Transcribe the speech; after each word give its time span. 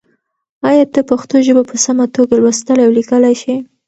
ایا 0.69 0.85
ته 0.93 0.99
پښتو 1.09 1.35
ژبه 1.45 1.63
په 1.69 1.75
سمه 1.85 2.05
توګه 2.15 2.33
لوستلی 2.43 2.83
او 2.85 2.91
لیکلی 2.97 3.33
شې؟ 3.41 3.55